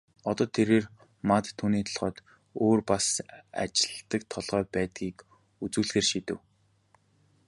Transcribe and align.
Одоо 0.29 0.47
тэрээр 0.55 0.85
Мад 1.29 1.45
түүний 1.57 1.83
толгойноос 1.87 2.25
өөр 2.65 2.79
бас 2.91 3.05
ажилладаг 3.63 4.21
толгой 4.33 4.63
байдгийг 4.73 5.17
үзүүлэхээр 5.65 6.07
шийдэв. 6.09 6.37